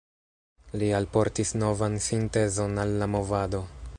Li 0.83 0.87
alportis 0.99 1.53
novan 1.65 1.99
sintezon 2.07 2.83
al 2.85 2.97
la 3.03 3.11
movado. 3.17 3.63